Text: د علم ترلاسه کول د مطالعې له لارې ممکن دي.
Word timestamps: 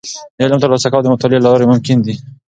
د 0.35 0.39
علم 0.45 0.59
ترلاسه 0.63 0.87
کول 0.91 1.03
د 1.03 1.07
مطالعې 1.13 1.39
له 1.41 1.49
لارې 1.51 1.69
ممکن 1.71 1.97
دي. 2.05 2.15